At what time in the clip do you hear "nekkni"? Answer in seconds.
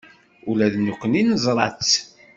0.77-1.21